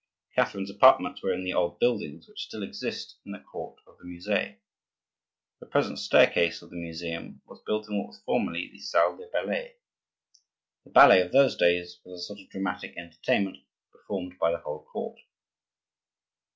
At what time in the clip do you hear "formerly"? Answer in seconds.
8.25-8.67